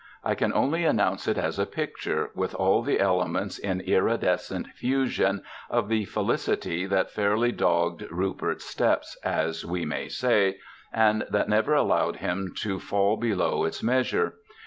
[0.23, 5.43] I can only announce it as a picture, with all the elements in iridescent fusion,
[5.69, 10.57] of the felicity that fairly dogged Rupert's steps, as we may say,
[10.91, 14.33] and that never allowed him to fall below its measure.